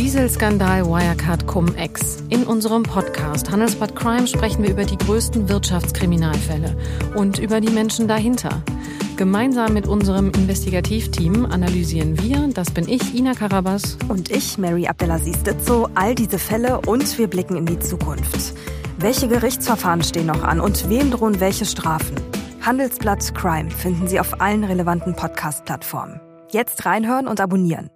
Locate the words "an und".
20.42-20.88